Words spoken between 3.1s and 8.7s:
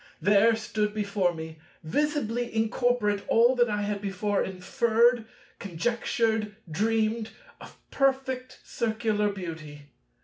all that I had before inferred, conjectured, dreamed, of perfect